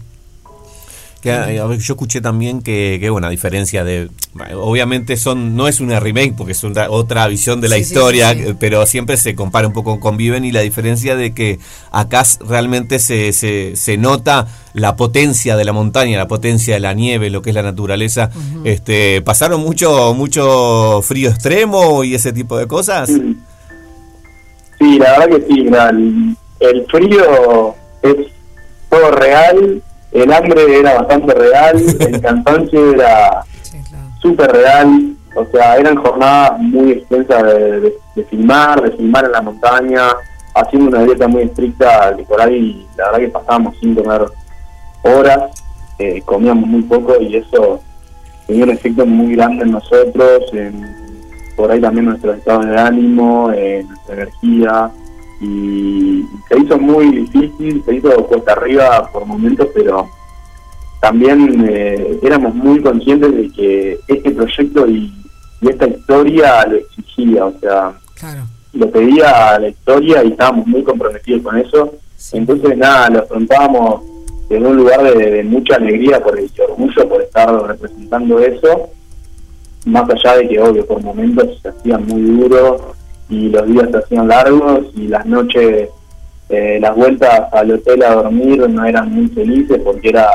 Eh, 1.27 1.57
yo 1.57 1.75
escuché 1.75 2.21
también 2.21 2.63
que, 2.63 2.99
que, 3.01 3.11
bueno, 3.11 3.27
a 3.27 3.31
diferencia 3.31 3.85
de. 3.85 4.09
Obviamente 4.55 5.17
son 5.17 5.57
no 5.57 5.69
es 5.69 5.81
una 5.81 5.99
remake 6.01 6.35
porque 6.37 6.53
es 6.53 6.63
otra 6.65 7.27
visión 7.29 7.61
de 7.61 7.69
la 7.69 7.79
historia, 7.79 8.37
pero 8.61 8.85
siempre 8.87 9.17
se 9.17 9.35
compara 9.35 9.67
un 9.67 9.73
poco 9.73 9.99
con 9.99 10.17
Viven 10.17 10.45
y 10.45 10.53
la 10.53 10.61
diferencia 10.61 11.17
de 11.17 11.33
que 11.33 11.59
acá 11.91 12.25
realmente 12.47 12.99
se, 12.99 13.33
se, 13.33 13.77
se, 13.77 13.97
nota 13.97 14.47
la 14.75 14.97
potencia 14.97 15.57
de 15.57 15.65
la 15.65 15.73
montaña, 15.73 16.19
la 16.19 16.29
potencia 16.29 16.75
de 16.75 16.81
la 16.81 16.93
nieve, 16.93 17.31
lo 17.31 17.43
que 17.43 17.51
es 17.51 17.55
la 17.55 17.63
naturaleza. 17.63 18.31
este 18.65 19.23
¿Pasaron 19.23 19.61
mucho, 19.63 20.15
mucho 20.15 21.01
frío 21.03 21.31
extremo 21.31 22.05
y 22.05 22.15
ese 22.15 22.33
tipo 22.33 22.59
de 22.59 22.67
cosas? 22.67 23.11
Sí, 24.79 24.99
la 24.99 25.19
verdad 25.19 25.37
que 25.37 25.47
sí, 25.47 25.67
el, 26.61 26.87
frío 26.87 27.75
es 28.03 28.17
todo 28.91 29.11
real, 29.13 29.83
el 30.13 30.33
hambre 30.33 30.79
era 30.81 30.95
bastante 30.95 31.35
real, 31.35 31.77
el 32.01 32.21
cansancio 32.21 32.93
era 32.93 33.45
súper 34.21 34.51
real, 34.53 35.17
o 35.35 35.45
sea, 35.47 35.77
eran 35.77 35.97
jornadas 35.97 36.59
muy 36.59 36.93
extensas 36.93 37.43
de, 37.45 38.25
filmar, 38.31 38.83
de 38.83 38.93
filmar 38.93 39.27
en 39.27 39.33
la 39.33 39.43
montaña, 39.43 40.03
haciendo 40.55 40.89
una 40.89 41.05
dieta 41.05 41.29
muy 41.29 41.43
estricta 41.43 42.13
de 42.13 42.25
por 42.25 42.41
ahí, 42.41 42.87
la 42.97 43.07
verdad 43.07 43.19
que 43.21 43.29
pasábamos 43.29 43.77
sin 43.79 43.95
comer 43.95 44.27
horas, 45.03 45.63
eh, 45.99 46.23
comíamos 46.25 46.67
muy 46.67 46.83
poco 46.83 47.21
y 47.21 47.37
eso 47.37 47.81
tenía 48.47 48.65
un 48.65 48.71
efecto 48.71 49.05
muy 49.05 49.37
grande 49.37 49.65
en 49.65 49.73
nosotros, 49.73 50.45
en 50.53 51.07
por 51.57 51.71
ahí 51.71 51.81
también 51.81 52.07
nuestro 52.07 52.35
estado 52.35 52.61
de 52.61 52.79
ánimo, 52.79 53.51
eh, 53.53 53.85
nuestra 53.89 54.15
energía, 54.15 54.91
y 55.41 56.25
se 56.49 56.59
hizo 56.59 56.79
muy 56.79 57.11
difícil, 57.11 57.83
se 57.85 57.95
hizo 57.97 58.27
cuesta 58.27 58.53
arriba 58.53 59.11
por 59.13 59.27
momentos, 59.27 59.69
pero 59.75 60.09
también 61.01 61.67
eh, 61.69 62.19
éramos 62.23 62.55
muy 62.55 62.81
conscientes 62.81 63.35
de 63.35 63.51
que 63.51 64.01
este 64.09 64.31
proyecto 64.31 64.87
y, 64.89 65.13
esta 65.63 65.87
historia 65.89 66.67
lo 66.67 66.77
exigía, 66.77 67.47
o 67.47 67.55
sea, 67.59 67.93
lo 68.75 68.91
pedía 68.91 69.59
la 69.59 69.69
historia 69.69 70.23
y 70.23 70.29
estábamos 70.29 70.67
muy 70.67 70.85
comprometidos 70.85 71.43
con 71.43 71.57
eso. 71.57 71.95
Entonces, 72.33 72.77
nada, 72.77 73.09
lo 73.09 73.21
afrontábamos 73.21 74.03
en 74.51 74.67
un 74.67 74.77
lugar 74.77 75.03
de, 75.03 75.31
de 75.31 75.43
mucha 75.43 75.77
alegría 75.77 76.23
por 76.23 76.39
el 76.39 76.49
orgullo 76.69 77.09
por 77.09 77.23
estar 77.23 77.51
representando 77.67 78.39
eso 78.39 78.91
más 79.87 80.05
allá 80.11 80.37
de 80.37 80.49
que 80.49 80.61
obvio 80.61 80.85
por 80.85 81.03
momentos 81.03 81.61
se 81.63 81.69
hacían 81.69 82.05
muy 82.07 82.21
duros 82.23 82.83
y 83.29 83.49
los 83.49 83.67
días 83.67 83.91
se 83.91 83.99
hacían 83.99 84.29
largos 84.29 84.87
y 84.95 85.09
las 85.09 85.27
noches 85.27 85.89
eh, 86.49 86.79
las 86.81 86.95
vueltas 86.95 87.53
al 87.53 87.73
hotel 87.73 88.03
a 88.05 88.15
dormir 88.15 88.69
no 88.69 88.85
eran 88.85 89.13
muy 89.13 89.29
felices 89.29 89.81
porque 89.83 90.11
era 90.11 90.29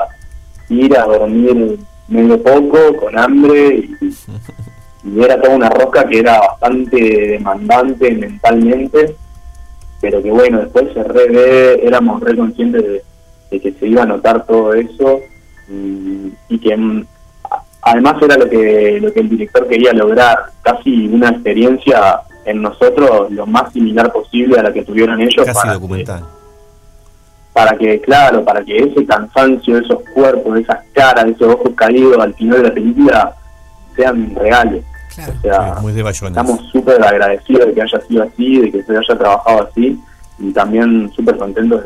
ir 0.70 0.98
a 0.98 1.06
dormir 1.06 1.80
medio 2.08 2.42
poco 2.42 2.98
con 2.98 3.18
hambre 3.18 3.90
y, 4.02 5.20
era 5.20 5.42
toda 5.42 5.56
una 5.56 5.70
rosca 5.70 6.06
que 6.06 6.20
era 6.20 6.40
bastante 6.40 6.98
demandante 6.98 8.12
mentalmente 8.12 9.16
pero 10.00 10.22
que 10.22 10.30
bueno 10.30 10.60
después 10.60 10.94
se 10.94 11.04
re 11.04 11.86
éramos 11.86 12.22
re 12.22 12.36
conscientes 12.36 12.84
de, 13.50 13.60
que 13.60 13.72
se 13.74 13.88
iba 13.88 14.04
a 14.04 14.06
notar 14.06 14.46
todo 14.46 14.74
eso 14.74 15.22
y 15.70 16.60
que 16.60 16.76
además 17.82 18.22
era 18.22 18.38
lo 18.38 18.50
que, 18.50 19.00
lo 19.02 19.12
que 19.12 19.20
el 19.22 19.30
director 19.30 19.68
quería 19.68 19.94
lograr, 19.94 20.38
casi 20.62 21.08
una 21.08 21.30
experiencia 21.30 22.22
en 22.46 22.62
nosotros 22.62 23.32
lo 23.32 23.46
más 23.46 23.72
similar 23.72 24.12
posible 24.12 24.60
a 24.60 24.64
la 24.64 24.74
que 24.74 24.84
tuvieron 24.84 25.20
ellos. 25.22 25.46
Casi 25.46 25.54
para 25.54 25.74
documental. 25.74 26.20
Que, 26.20 26.42
para 27.54 27.78
que, 27.78 28.02
claro, 28.02 28.44
para 28.44 28.64
que 28.64 28.78
ese 28.78 29.06
cansancio 29.06 29.76
de 29.76 29.82
esos 29.82 30.00
cuerpos, 30.14 30.54
de 30.54 30.62
esas 30.62 30.80
caras, 30.94 31.26
de 31.26 31.32
esos 31.32 31.54
ojos 31.54 31.72
caídos 31.76 32.18
al 32.20 32.34
final 32.34 32.62
de 32.62 32.70
la 32.70 32.74
película 32.74 33.36
sean 33.96 34.34
reales. 34.36 34.84
O 35.12 35.42
sea, 35.42 35.76
muy 35.82 35.92
de 35.92 36.10
estamos 36.10 36.62
súper 36.72 37.04
agradecidos 37.04 37.68
de 37.68 37.74
que 37.74 37.82
haya 37.82 38.00
sido 38.08 38.24
así, 38.24 38.62
de 38.62 38.72
que 38.72 38.84
se 38.84 38.98
haya 38.98 39.18
trabajado 39.18 39.68
así 39.70 40.00
y 40.40 40.52
también 40.54 41.12
súper 41.14 41.38
contentos 41.38 41.84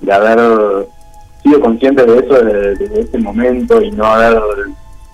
de, 0.00 0.12
haber 0.12 0.86
sido 1.42 1.60
conscientes 1.60 2.06
de 2.06 2.18
eso 2.18 2.44
desde 2.44 3.00
ese 3.00 3.18
momento 3.18 3.80
y 3.80 3.90
no 3.90 4.04
haber 4.04 4.38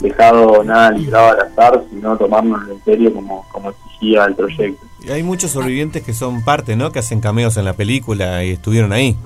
dejado 0.01 0.63
nada 0.65 0.91
librado 0.91 1.31
al 1.33 1.41
azar, 1.41 1.83
sino 1.91 2.17
tomarnos 2.17 2.69
en 2.69 2.83
serio 2.85 3.13
como, 3.13 3.45
como 3.53 3.71
exigía 3.71 4.25
el 4.25 4.35
proyecto. 4.35 4.85
Y 5.07 5.11
hay 5.11 5.23
muchos 5.23 5.51
sobrevivientes 5.51 6.03
que 6.03 6.15
son 6.15 6.45
parte, 6.45 6.77
¿no? 6.77 6.91
Que 6.93 6.99
hacen 6.99 7.21
cameos 7.21 7.57
en 7.57 7.65
la 7.65 7.75
película 7.75 8.45
y 8.45 8.53
estuvieron 8.53 8.93
ahí. 8.93 9.17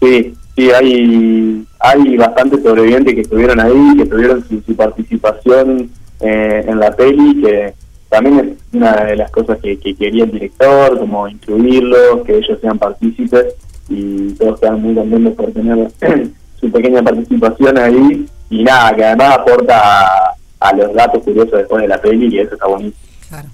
Sí, 0.00 0.34
sí, 0.56 0.70
hay, 0.70 1.66
hay 1.78 2.16
bastantes 2.16 2.62
sobrevivientes 2.62 3.14
que 3.14 3.20
estuvieron 3.22 3.60
ahí, 3.60 3.96
que 3.96 4.06
tuvieron 4.06 4.44
su, 4.46 4.76
participación 4.76 5.90
eh, 6.20 6.64
en 6.66 6.78
la 6.78 6.90
peli, 6.94 7.40
que 7.40 7.74
también 8.08 8.38
es 8.38 8.76
una 8.76 9.04
de 9.04 9.16
las 9.16 9.30
cosas 9.30 9.58
que, 9.60 9.78
quería 9.78 10.24
el 10.24 10.32
director, 10.32 10.98
como 10.98 11.28
incluirlos, 11.28 12.22
que 12.24 12.38
ellos 12.38 12.58
sean 12.60 12.78
partícipes 12.78 13.54
y 13.88 14.32
todos 14.34 14.60
quedan 14.60 14.82
muy 14.82 14.94
contentos 14.94 15.34
por 15.34 15.52
tener 15.52 15.90
su 16.66 16.72
pequeña 16.72 17.02
participación 17.02 17.78
ahí 17.78 18.26
y 18.50 18.62
nada, 18.62 18.94
que 18.94 19.04
además 19.04 19.38
aporta 19.38 20.36
a, 20.60 20.72
los 20.74 20.92
datos 20.94 21.22
curiosos 21.22 21.58
después 21.58 21.82
de 21.82 21.88
la 21.88 22.00
peli 22.00 22.34
y 22.34 22.38
eso 22.40 22.54
está 22.54 22.66
bonito. 22.66 22.96
Claro. 23.28 23.48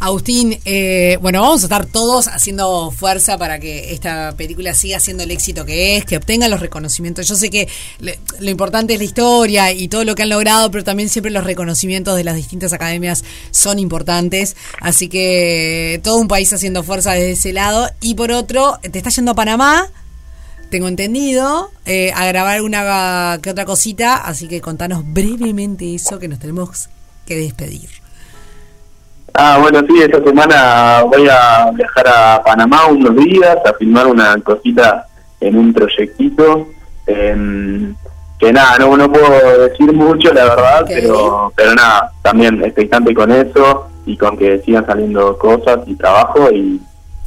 Agustín, 0.00 0.58
eh, 0.64 1.16
bueno, 1.20 1.42
vamos 1.42 1.62
a 1.62 1.66
estar 1.66 1.86
todos 1.86 2.26
haciendo 2.26 2.90
fuerza 2.90 3.38
para 3.38 3.60
que 3.60 3.92
esta 3.92 4.34
película 4.36 4.74
siga 4.74 4.98
siendo 4.98 5.22
el 5.22 5.30
éxito 5.30 5.64
que 5.64 5.96
es, 5.96 6.04
que 6.04 6.16
obtenga 6.16 6.48
los 6.48 6.58
reconocimientos. 6.58 7.28
Yo 7.28 7.36
sé 7.36 7.50
que 7.50 7.68
lo 8.00 8.50
importante 8.50 8.94
es 8.94 8.98
la 8.98 9.04
historia 9.04 9.72
y 9.72 9.86
todo 9.86 10.04
lo 10.04 10.16
que 10.16 10.24
han 10.24 10.30
logrado, 10.30 10.72
pero 10.72 10.82
también 10.82 11.08
siempre 11.08 11.30
los 11.30 11.44
reconocimientos 11.44 12.16
de 12.16 12.24
las 12.24 12.34
distintas 12.34 12.72
academias 12.72 13.24
son 13.52 13.78
importantes. 13.78 14.56
Así 14.80 15.08
que 15.08 16.00
todo 16.02 16.16
un 16.16 16.26
país 16.26 16.52
haciendo 16.52 16.82
fuerza 16.82 17.12
desde 17.12 17.32
ese 17.32 17.52
lado. 17.52 17.88
Y 18.00 18.16
por 18.16 18.32
otro, 18.32 18.80
te 18.82 18.98
está 18.98 19.10
yendo 19.10 19.30
a 19.30 19.34
Panamá 19.34 19.88
tengo 20.72 20.88
entendido, 20.88 21.70
eh, 21.84 22.12
a 22.16 22.24
grabar 22.24 22.62
una 22.62 23.38
que 23.42 23.50
otra 23.50 23.66
cosita, 23.66 24.16
así 24.16 24.48
que 24.48 24.62
contanos 24.62 25.02
brevemente 25.04 25.94
eso 25.94 26.18
que 26.18 26.28
nos 26.28 26.38
tenemos 26.38 26.88
que 27.26 27.36
despedir. 27.36 27.90
Ah, 29.34 29.58
bueno, 29.60 29.80
sí, 29.86 30.00
esta 30.00 30.24
semana 30.24 31.02
voy 31.02 31.28
a 31.30 31.70
viajar 31.74 32.08
a 32.08 32.42
Panamá 32.42 32.86
unos 32.86 33.14
días 33.16 33.58
a 33.66 33.74
filmar 33.74 34.06
una 34.06 34.34
cosita 34.38 35.06
en 35.40 35.58
un 35.58 35.74
proyectito. 35.74 36.68
que 37.06 38.52
nada, 38.52 38.78
no, 38.78 38.96
no 38.96 39.12
puedo 39.12 39.68
decir 39.68 39.92
mucho, 39.92 40.32
la 40.32 40.44
verdad, 40.44 40.84
pero 40.88 41.52
pero 41.54 41.74
nada, 41.74 42.10
también 42.22 42.64
expectante 42.64 43.14
con 43.14 43.30
eso 43.30 43.88
y 44.06 44.16
con 44.16 44.38
que 44.38 44.58
sigan 44.60 44.86
saliendo 44.86 45.36
cosas 45.36 45.80
y 45.86 45.94
trabajo 45.96 46.50
y, 46.50 46.80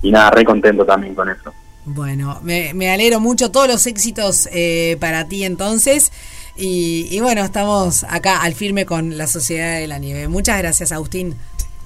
nada, 0.03 0.31
re 0.31 0.43
contento 0.43 0.83
también 0.83 1.13
con 1.13 1.29
eso. 1.29 1.53
Bueno, 1.85 2.39
me, 2.43 2.73
me 2.73 2.91
alegro 2.91 3.19
mucho, 3.19 3.51
todos 3.51 3.67
los 3.67 3.85
éxitos 3.85 4.49
eh, 4.51 4.97
para 4.99 5.27
ti 5.27 5.43
entonces. 5.43 6.11
Y, 6.57 7.07
y 7.11 7.19
bueno, 7.19 7.43
estamos 7.43 8.03
acá 8.05 8.41
al 8.41 8.53
firme 8.53 8.85
con 8.85 9.17
la 9.17 9.27
Sociedad 9.27 9.79
de 9.79 9.87
la 9.87 9.99
Nieve. 9.99 10.27
Muchas 10.27 10.57
gracias, 10.57 10.91
Agustín. 10.91 11.35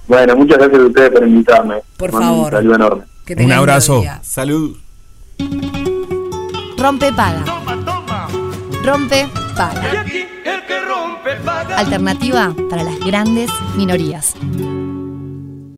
Bueno, 0.08 0.36
muchas 0.36 0.58
gracias 0.58 0.82
a 0.82 0.86
ustedes 0.86 1.12
por 1.12 1.28
invitarme. 1.28 1.76
Por 1.98 2.12
favor. 2.12 2.46
Un 2.46 2.52
saludo 2.60 2.76
enorme. 2.76 3.04
un 3.38 3.52
abrazo. 3.52 4.04
Salud. 4.24 4.78
Rompe 6.78 7.12
paga. 7.14 7.44
Rompe 8.84 9.28
paga. 9.56 10.06
Alternativa 11.78 12.56
para 12.70 12.84
las 12.84 13.00
grandes 13.00 13.52
minorías. 13.76 14.36